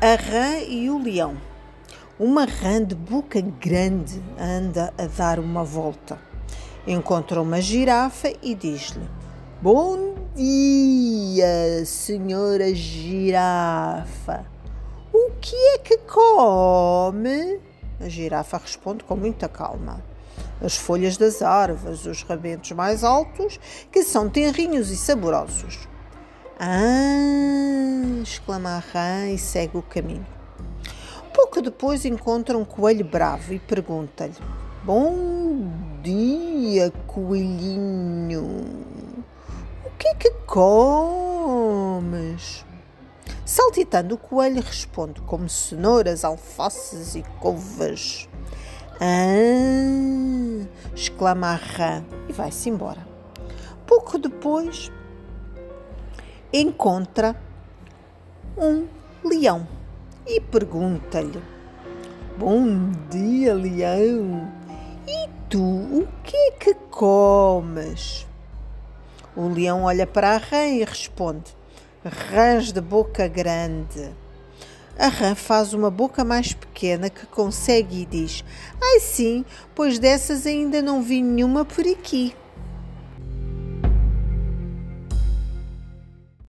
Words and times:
A 0.00 0.14
rã 0.14 0.58
e 0.58 0.88
o 0.88 1.02
leão. 1.02 1.36
Uma 2.20 2.44
rã 2.44 2.80
de 2.80 2.94
boca 2.94 3.40
grande 3.40 4.22
anda 4.38 4.94
a 4.96 5.06
dar 5.06 5.40
uma 5.40 5.64
volta. 5.64 6.16
Encontra 6.86 7.42
uma 7.42 7.60
girafa 7.60 8.32
e 8.40 8.54
diz-lhe: 8.54 9.04
Bom 9.60 10.14
dia, 10.36 11.84
senhora 11.84 12.72
girafa. 12.72 14.46
O 15.12 15.32
que 15.40 15.56
é 15.56 15.78
que 15.78 15.98
come? 15.98 17.58
A 17.98 18.08
girafa 18.08 18.58
responde 18.58 19.02
com 19.02 19.16
muita 19.16 19.48
calma. 19.48 20.00
As 20.62 20.76
folhas 20.76 21.16
das 21.16 21.42
árvores, 21.42 22.06
os 22.06 22.22
rabentos 22.22 22.70
mais 22.70 23.02
altos, 23.02 23.58
que 23.90 24.04
são 24.04 24.30
tenrinhos 24.30 24.92
e 24.92 24.96
saborosos. 24.96 25.88
Ah! 26.60 28.20
exclama 28.20 28.82
a 28.92 29.28
e 29.28 29.38
segue 29.38 29.78
o 29.78 29.82
caminho. 29.82 30.26
Pouco 31.32 31.62
depois 31.62 32.04
encontra 32.04 32.58
um 32.58 32.64
coelho 32.64 33.04
bravo 33.04 33.54
e 33.54 33.60
pergunta-lhe: 33.60 34.34
Bom 34.82 35.70
dia, 36.02 36.92
coelhinho. 37.06 38.64
O 39.84 39.90
que 39.96 40.08
é 40.08 40.14
que 40.14 40.32
comes? 40.46 41.04
Saltitando 43.44 44.16
o 44.16 44.18
coelho 44.18 44.60
responde 44.60 45.20
como 45.20 45.48
cenouras, 45.48 46.24
alfaces 46.24 47.14
e 47.14 47.22
couves. 47.38 48.28
Ah! 49.00 50.66
exclama 50.92 51.52
a 51.52 51.54
rã 51.54 52.04
e 52.28 52.32
vai-se 52.32 52.68
embora. 52.68 53.06
Pouco 53.86 54.18
depois 54.18 54.90
encontra 56.52 57.36
um 58.56 58.86
leão 59.24 59.66
e 60.26 60.40
pergunta-lhe: 60.40 61.42
Bom 62.36 62.90
dia, 63.10 63.54
leão. 63.54 64.50
E 65.06 65.28
tu, 65.48 65.62
o 65.62 66.08
que 66.22 66.36
é 66.36 66.50
que 66.52 66.74
comes? 66.90 68.26
O 69.34 69.48
leão 69.48 69.84
olha 69.84 70.06
para 70.06 70.34
a 70.34 70.38
rã 70.38 70.64
e 70.64 70.84
responde: 70.84 71.56
Rãs 72.04 72.72
de 72.72 72.80
boca 72.80 73.28
grande. 73.28 74.10
A 74.98 75.06
rã 75.06 75.34
faz 75.34 75.74
uma 75.74 75.90
boca 75.90 76.24
mais 76.24 76.52
pequena 76.52 77.08
que 77.08 77.24
consegue 77.26 78.02
e 78.02 78.06
diz: 78.06 78.44
Ai 78.82 79.00
sim, 79.00 79.44
pois 79.74 79.98
dessas 79.98 80.46
ainda 80.46 80.82
não 80.82 81.02
vi 81.02 81.22
nenhuma 81.22 81.64
por 81.64 81.86
aqui. 81.86 82.34